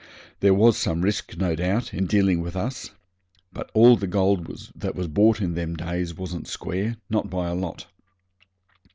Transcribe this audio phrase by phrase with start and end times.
[0.39, 2.89] There was some risk, no doubt, in dealing with us,
[3.53, 7.53] but all the gold that was bought in them days wasn't square, not by a
[7.53, 7.85] lot.